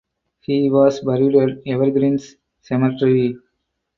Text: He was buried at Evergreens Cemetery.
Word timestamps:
He 0.39 0.67
was 0.71 0.99
buried 1.01 1.35
at 1.35 1.59
Evergreens 1.67 2.35
Cemetery. 2.63 3.37